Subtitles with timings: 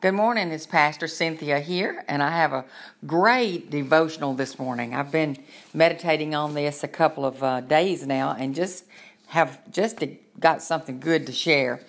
[0.00, 2.64] Good morning, it's Pastor Cynthia here, and I have a
[3.04, 4.94] great devotional this morning.
[4.94, 5.36] I've been
[5.74, 8.84] meditating on this a couple of uh, days now, and just
[9.26, 10.00] have just
[10.38, 11.80] got something good to share.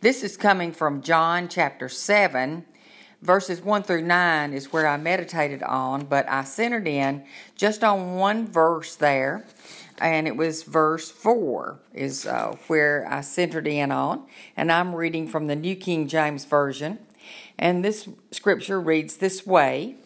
[0.00, 2.64] This is coming from John chapter seven,
[3.20, 7.22] verses one through nine is where I meditated on, but I centered in
[7.54, 9.44] just on one verse there,
[9.98, 15.28] and it was verse four is uh, where I centered in on, and I'm reading
[15.28, 17.00] from the New King James Version.
[17.58, 19.96] And this scripture reads this way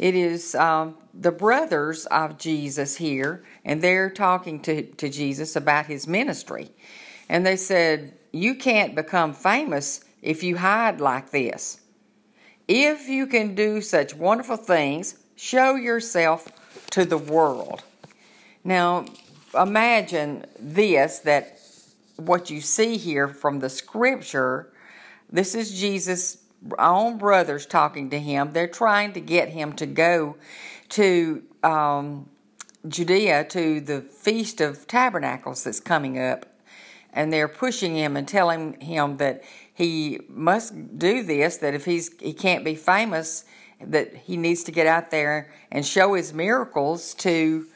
[0.00, 5.84] it is um, the brothers of Jesus here, and they're talking to, to Jesus about
[5.86, 6.70] his ministry.
[7.28, 11.82] And they said, You can't become famous if you hide like this.
[12.66, 16.48] If you can do such wonderful things, show yourself
[16.92, 17.82] to the world.
[18.64, 19.04] Now,
[19.54, 21.58] imagine this that
[22.16, 24.72] what you see here from the scripture,
[25.30, 26.38] this is Jesus
[26.78, 28.52] own brothers talking to him.
[28.52, 30.36] They're trying to get him to go
[30.90, 32.28] to um,
[32.86, 36.46] Judea to the Feast of Tabernacles that's coming up.
[37.12, 42.10] And they're pushing him and telling him that he must do this, that if he's
[42.20, 43.44] he can't be famous,
[43.80, 47.66] that he needs to get out there and show his miracles to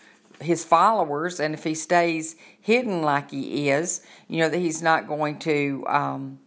[0.41, 1.41] his followers.
[1.41, 5.85] And if he stays hidden like he is, you know, that he's not going to
[5.89, 6.39] um,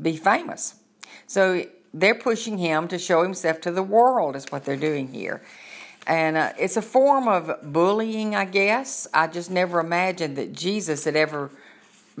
[0.00, 0.76] be famous.
[1.32, 5.40] So they're pushing him to show himself to the world, is what they're doing here.
[6.06, 9.08] And uh, it's a form of bullying, I guess.
[9.14, 11.50] I just never imagined that Jesus had ever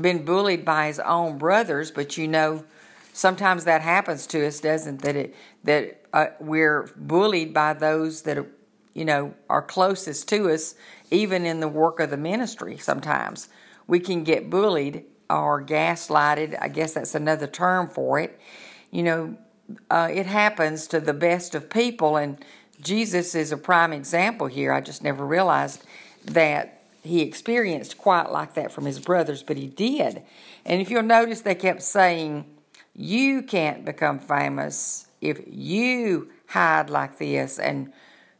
[0.00, 2.64] been bullied by his own brothers, but you know,
[3.12, 5.14] sometimes that happens to us, doesn't that?
[5.14, 8.46] It that uh, we're bullied by those that are,
[8.94, 10.74] you know are closest to us,
[11.10, 12.78] even in the work of the ministry.
[12.78, 13.50] Sometimes
[13.86, 16.56] we can get bullied or gaslighted.
[16.58, 18.40] I guess that's another term for it
[18.92, 19.36] you know,
[19.90, 22.38] uh, it happens to the best of people, and
[22.80, 24.72] Jesus is a prime example here.
[24.72, 25.82] I just never realized
[26.26, 30.22] that he experienced quite like that from his brothers, but he did.
[30.64, 32.44] And if you'll notice, they kept saying,
[32.94, 37.92] You can't become famous if you hide like this, and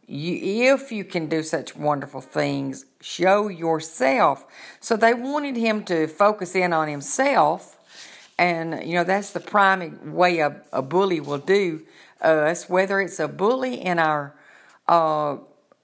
[0.06, 4.44] you, if you can do such wonderful things, show yourself.
[4.80, 7.78] So they wanted him to focus in on himself
[8.38, 11.82] and, you know, that's the prime way a, a bully will do
[12.20, 14.34] us, whether it's a bully in our,
[14.88, 15.36] uh,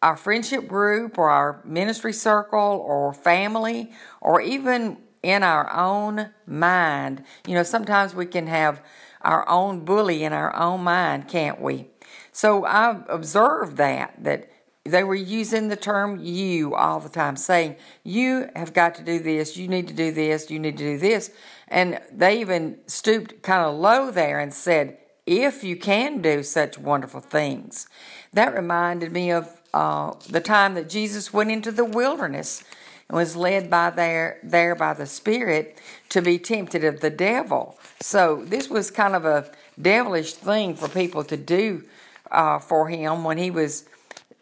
[0.03, 7.25] our friendship group or our ministry circle or family or even in our own mind.
[7.47, 8.83] You know, sometimes we can have
[9.23, 11.89] our own bully in our own mind, can't we?
[12.33, 14.49] So I've observed that, that
[14.85, 19.19] they were using the term you all the time, saying, You have got to do
[19.19, 21.31] this, you need to do this, you need to do this.
[21.69, 26.79] And they even stooped kind of low there and said, If you can do such
[26.79, 27.89] wonderful things.
[28.33, 32.65] That reminded me of uh, the time that Jesus went into the wilderness
[33.09, 35.79] and was led by there, there by the Spirit
[36.11, 37.79] to be tempted of the devil.
[38.01, 41.85] So this was kind of a devilish thing for people to do
[42.31, 43.85] uh, for him when he was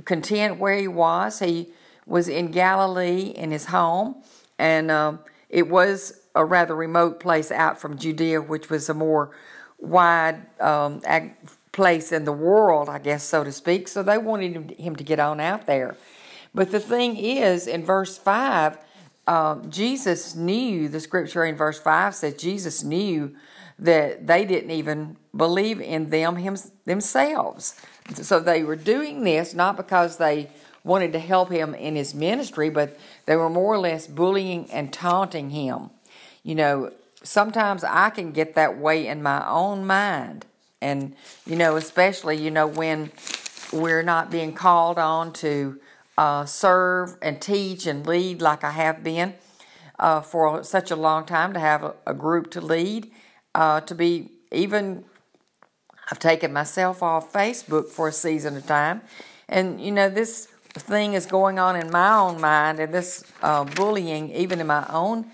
[0.04, 1.38] content where he was.
[1.38, 1.68] He
[2.06, 4.22] was in Galilee in his home,
[4.58, 9.30] and um, it was a rather remote place out from Judea, which was a more
[9.78, 11.02] wide um,
[11.72, 13.88] place in the world, I guess, so to speak.
[13.88, 15.96] So they wanted him to get on out there.
[16.54, 18.78] But the thing is, in verse 5,
[19.26, 23.34] uh, Jesus knew, the scripture in verse 5 says Jesus knew
[23.78, 27.78] that they didn't even believe in them him, themselves.
[28.14, 30.50] So they were doing this not because they
[30.82, 34.92] wanted to help him in his ministry, but they were more or less bullying and
[34.92, 35.90] taunting him.
[36.46, 36.92] You know,
[37.24, 40.46] sometimes I can get that way in my own mind.
[40.80, 43.10] And, you know, especially, you know, when
[43.72, 45.80] we're not being called on to
[46.16, 49.34] uh, serve and teach and lead like I have been
[49.98, 53.10] uh, for such a long time, to have a, a group to lead,
[53.56, 55.04] uh, to be even
[56.12, 59.00] I've taken myself off Facebook for a season of time.
[59.48, 63.64] And, you know, this thing is going on in my own mind and this uh,
[63.64, 65.26] bullying, even in my own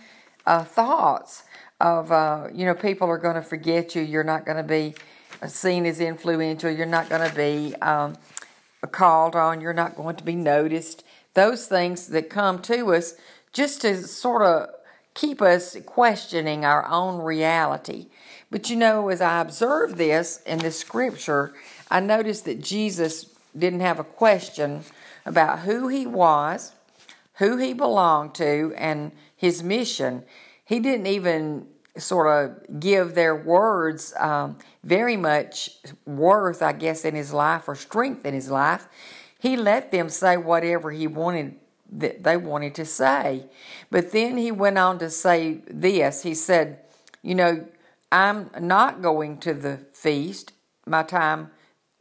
[0.47, 1.45] uh, thoughts
[1.81, 4.03] of, uh, you know, people are going to forget you.
[4.03, 4.95] You're not going to be
[5.49, 6.71] seen as influential.
[6.71, 8.17] You're not going to be um,
[8.91, 9.61] called on.
[9.61, 11.05] You're not going to be noticed.
[11.35, 13.15] Those things that come to us
[13.53, 14.69] just to sort of
[15.15, 18.07] keep us questioning our own reality.
[18.51, 21.53] But you know, as I observed this in this scripture,
[21.91, 24.85] I noticed that Jesus didn't have a question
[25.25, 26.73] about who he was,
[27.35, 30.25] who he belonged to, and his mission.
[30.65, 35.71] He didn't even sort of give their words um, very much
[36.07, 38.89] worth, I guess, in his life or strength in his life,
[39.39, 41.57] he let them say whatever he wanted
[41.91, 43.45] that they wanted to say.
[43.91, 46.23] But then he went on to say this.
[46.23, 46.79] He said,
[47.23, 47.67] "You know,
[48.11, 50.53] I'm not going to the feast.
[50.87, 51.51] My time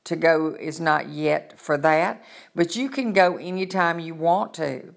[0.06, 2.24] to go is not yet for that,
[2.56, 4.94] but you can go anytime you want to."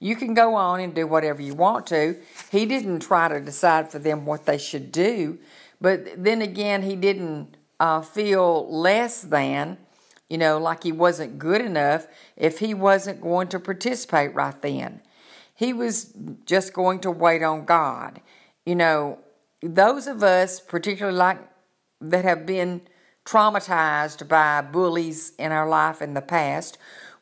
[0.00, 2.16] You can go on and do whatever you want to.
[2.50, 5.38] He didn't try to decide for them what they should do,
[5.80, 9.78] but then again, he didn't uh, feel less than,
[10.28, 12.06] you know, like he wasn't good enough
[12.36, 15.02] if he wasn't going to participate right then.
[15.54, 16.14] He was
[16.46, 18.22] just going to wait on God.
[18.64, 19.18] You know,
[19.62, 21.38] those of us, particularly like
[22.00, 22.80] that have been
[23.26, 26.78] traumatized by bullies in our life in the past,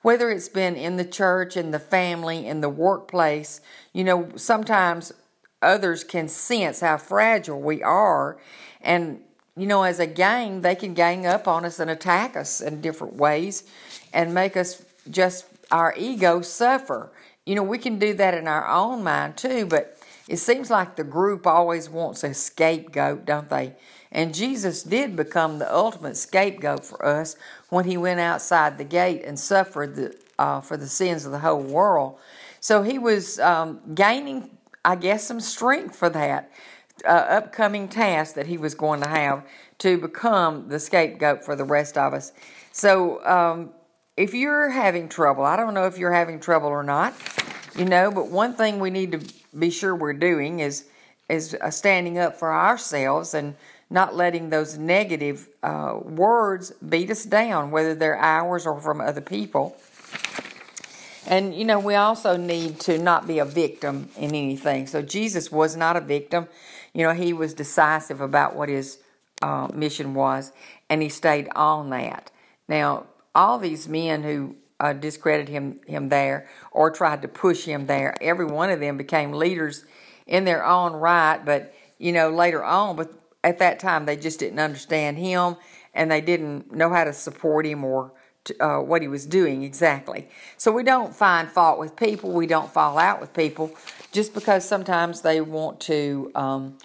[0.08, 3.60] whether it's been in the church, in the family, in the workplace,
[3.92, 5.12] you know, sometimes
[5.60, 8.38] others can sense how fragile we are.
[8.80, 9.20] And,
[9.54, 12.80] you know, as a gang, they can gang up on us and attack us in
[12.80, 13.64] different ways
[14.14, 17.12] and make us just our ego suffer.
[17.44, 19.97] You know, we can do that in our own mind too, but
[20.28, 23.74] it seems like the group always wants a scapegoat, don't they?
[24.12, 27.36] And Jesus did become the ultimate scapegoat for us
[27.70, 31.38] when he went outside the gate and suffered the, uh, for the sins of the
[31.38, 32.18] whole world.
[32.60, 34.50] So he was um, gaining,
[34.84, 36.50] I guess, some strength for that
[37.04, 39.46] uh, upcoming task that he was going to have
[39.78, 42.32] to become the scapegoat for the rest of us.
[42.72, 43.70] So um,
[44.16, 47.14] if you're having trouble, I don't know if you're having trouble or not,
[47.78, 49.20] you know, but one thing we need to
[49.56, 50.84] be sure we're doing is
[51.28, 53.54] is uh, standing up for ourselves and
[53.90, 59.20] not letting those negative uh, words beat us down, whether they're ours or from other
[59.20, 59.76] people.
[61.26, 64.86] And, you know, we also need to not be a victim in anything.
[64.86, 66.48] So Jesus was not a victim.
[66.94, 68.98] You know, he was decisive about what his
[69.42, 70.52] uh, mission was,
[70.88, 72.30] and he stayed on that.
[72.66, 73.04] Now,
[73.34, 78.16] all these men who uh, discredited him, him there or tried to push him there,
[78.20, 79.84] every one of them became leaders
[80.26, 84.38] in their own right, but, you know, later on, but at that time they just
[84.38, 85.56] didn't understand him
[85.94, 88.12] and they didn't know how to support him or
[88.44, 90.28] to, uh, what he was doing exactly.
[90.56, 92.32] So we don't find fault with people.
[92.32, 93.72] We don't fall out with people
[94.12, 96.78] just because sometimes they want to um,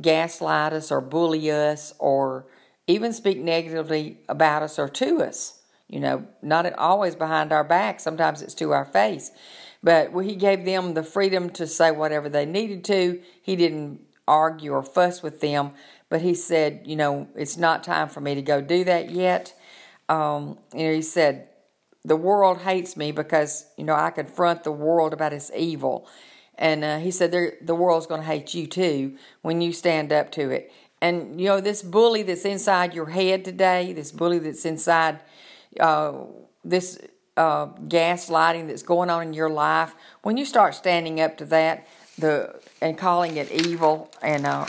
[0.00, 2.46] gaslight us or bully us or
[2.86, 5.57] even speak negatively about us or to us.
[5.88, 7.98] You know, not always behind our back.
[7.98, 9.30] Sometimes it's to our face.
[9.82, 13.20] But he gave them the freedom to say whatever they needed to.
[13.42, 15.70] He didn't argue or fuss with them,
[16.10, 19.54] but he said, you know, it's not time for me to go do that yet.
[20.08, 21.48] Um, you know, he said,
[22.04, 26.06] the world hates me because, you know, I confront the world about its evil.
[26.56, 30.30] And uh, he said, the world's going to hate you too when you stand up
[30.32, 30.72] to it.
[31.00, 35.20] And, you know, this bully that's inside your head today, this bully that's inside
[35.80, 36.12] uh,
[36.64, 36.98] this
[37.36, 41.86] uh, gaslighting that's going on in your life, when you start standing up to that,
[42.18, 44.66] the and calling it evil and uh,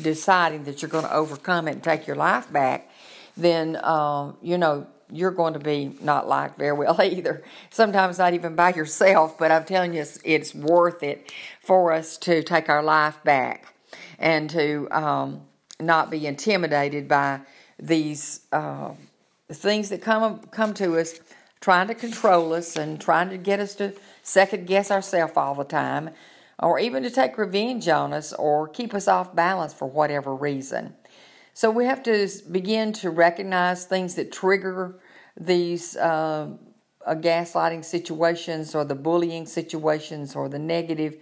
[0.00, 2.90] deciding that you're going to overcome it and take your life back,
[3.36, 7.42] then uh, you know you're going to be not liked very well either.
[7.70, 12.16] Sometimes not even by yourself, but I'm telling you, it's, it's worth it for us
[12.18, 13.74] to take our life back
[14.18, 15.42] and to um,
[15.80, 17.40] not be intimidated by
[17.78, 18.90] these uh,
[19.50, 21.20] things that come come to us,
[21.60, 25.64] trying to control us and trying to get us to second guess ourselves all the
[25.64, 26.10] time
[26.58, 30.94] or even to take revenge on us or keep us off balance for whatever reason.
[31.52, 34.98] So we have to begin to recognize things that trigger
[35.38, 36.48] these uh,
[37.06, 41.16] uh, gaslighting situations or the bullying situations or the negative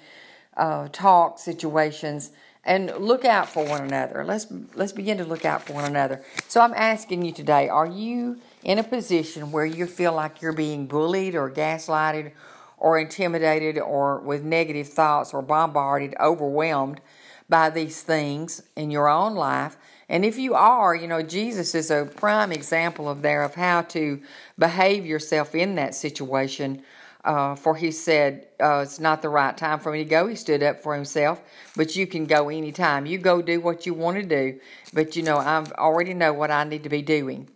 [0.56, 2.30] uh, talk situations
[2.64, 4.24] and look out for one another.
[4.24, 6.22] Let's let's begin to look out for one another.
[6.48, 10.52] So I'm asking you today, are you in a position where you feel like you're
[10.52, 12.32] being bullied or gaslighted
[12.78, 17.00] or intimidated or with negative thoughts or bombarded, overwhelmed
[17.48, 19.76] by these things in your own life.
[20.08, 23.82] And if you are, you know, Jesus is a prime example of there of how
[23.82, 24.20] to
[24.58, 26.82] behave yourself in that situation.
[27.24, 30.26] Uh, for he said, uh, It's not the right time for me to go.
[30.26, 31.40] He stood up for himself,
[31.74, 33.06] but you can go anytime.
[33.06, 34.60] You go do what you want to do,
[34.92, 37.48] but you know, I already know what I need to be doing.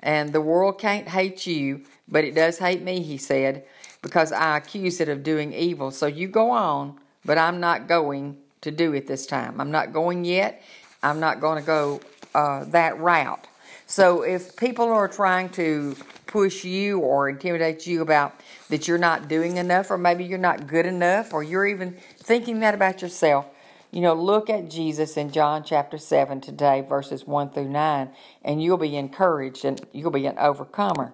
[0.00, 3.64] And the world can't hate you, but it does hate me, he said
[4.02, 5.90] because I accuse it of doing evil.
[5.90, 9.60] So you go on, but I'm not going to do it this time.
[9.60, 10.62] I'm not going yet.
[11.02, 12.00] I'm not going to go
[12.34, 13.46] uh, that route.
[13.92, 15.94] So if people are trying to
[16.26, 20.66] push you or intimidate you about that you're not doing enough, or maybe you're not
[20.66, 23.50] good enough, or you're even thinking that about yourself,
[23.90, 28.08] you know, look at Jesus in John chapter 7 today, verses 1 through 9,
[28.42, 31.12] and you'll be encouraged and you'll be an overcomer.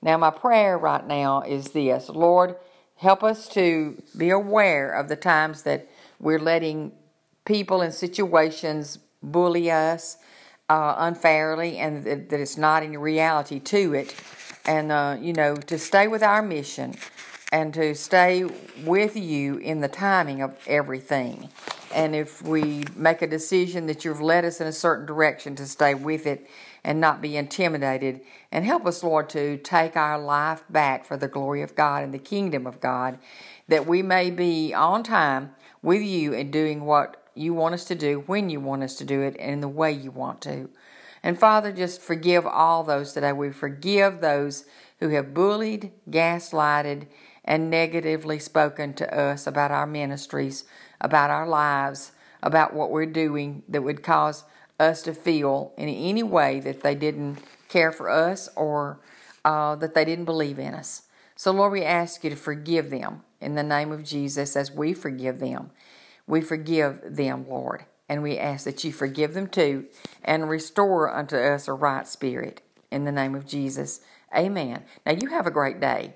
[0.00, 2.54] Now, my prayer right now is this Lord,
[2.94, 5.88] help us to be aware of the times that
[6.20, 6.92] we're letting
[7.44, 10.16] people and situations bully us
[10.70, 14.14] uh, unfairly and that, it's not any reality to it.
[14.64, 16.94] And, uh, you know, to stay with our mission
[17.50, 18.44] and to stay
[18.84, 21.48] with you in the timing of everything.
[21.92, 25.66] And if we make a decision that you've led us in a certain direction, to
[25.66, 26.48] stay with it
[26.84, 28.20] and not be intimidated.
[28.52, 32.14] And help us, Lord, to take our life back for the glory of God and
[32.14, 33.18] the kingdom of God,
[33.66, 35.50] that we may be on time
[35.82, 39.04] with you and doing what you want us to do, when you want us to
[39.04, 40.70] do it, and in the way you want to.
[41.22, 43.32] And Father, just forgive all those today.
[43.32, 44.64] We forgive those
[45.00, 47.06] who have bullied, gaslighted,
[47.44, 50.64] and negatively spoken to us about our ministries,
[51.00, 54.44] about our lives, about what we're doing that would cause
[54.78, 59.00] us to feel in any way that they didn't care for us or
[59.44, 61.02] uh, that they didn't believe in us.
[61.36, 64.92] So, Lord, we ask you to forgive them in the name of Jesus as we
[64.92, 65.70] forgive them.
[66.30, 69.86] We forgive them, Lord, and we ask that you forgive them too
[70.24, 74.00] and restore unto us a right spirit in the name of Jesus.
[74.34, 74.84] Amen.
[75.04, 76.14] Now, you have a great day.